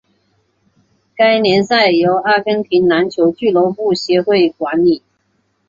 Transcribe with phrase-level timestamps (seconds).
[1.15, 5.03] 该联赛由阿根廷篮球俱乐部协会管理。